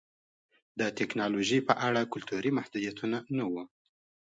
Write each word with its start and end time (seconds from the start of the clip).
د 0.79 0.81
ټکنالوژۍ 0.97 1.59
په 1.69 1.73
اړه 1.87 2.09
کلتوري 2.13 2.51
محدودیتونه 2.57 3.17
نه 3.37 3.45
وو 3.51 3.63